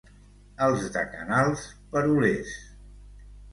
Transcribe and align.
Els 0.67 0.85
de 0.95 1.03
Canals, 1.11 1.67
perolers. 1.93 2.57